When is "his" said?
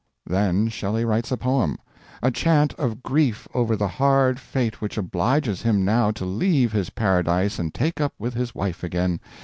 6.71-6.89, 8.33-8.55